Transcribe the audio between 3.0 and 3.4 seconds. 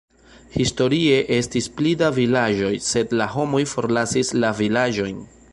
la